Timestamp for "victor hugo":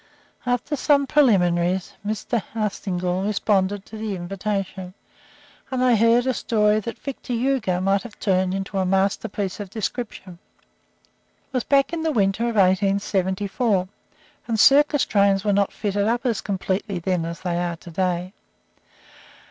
6.97-7.79